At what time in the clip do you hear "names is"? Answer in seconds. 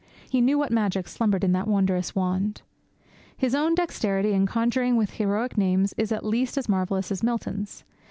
5.59-6.11